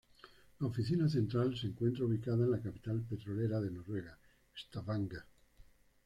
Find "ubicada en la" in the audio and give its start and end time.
2.05-2.59